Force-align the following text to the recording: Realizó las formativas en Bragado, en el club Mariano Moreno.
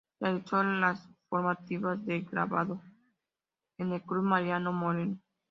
Realizó 0.19 0.63
las 0.63 1.07
formativas 1.29 1.99
en 2.07 2.25
Bragado, 2.25 2.81
en 3.77 3.91
el 3.91 4.01
club 4.01 4.23
Mariano 4.23 4.73
Moreno. 4.73 5.19